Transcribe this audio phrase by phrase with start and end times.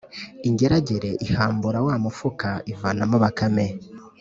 [0.47, 3.67] Ingeragere ihambura wa mufuka, ivanamo Bakame,